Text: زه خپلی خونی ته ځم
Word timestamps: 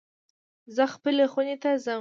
زه 0.75 0.83
خپلی 0.93 1.25
خونی 1.31 1.55
ته 1.63 1.71
ځم 1.83 1.89